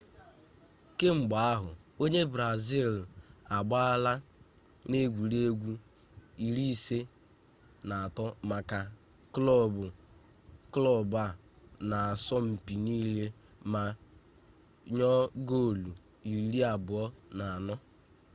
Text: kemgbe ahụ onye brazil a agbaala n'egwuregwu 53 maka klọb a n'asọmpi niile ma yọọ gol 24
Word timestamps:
kemgbe 0.97 1.35
ahụ 1.51 1.69
onye 2.03 2.21
brazil 2.33 2.91
a 3.05 3.07
agbaala 3.57 4.13
n'egwuregwu 4.89 5.73
53 6.45 8.23
maka 8.51 8.79
klọb 10.73 11.11
a 11.25 11.27
n'asọmpi 11.89 12.73
niile 12.85 13.25
ma 13.71 13.81
yọọ 14.97 15.21
gol 15.49 15.79
24 16.29 17.75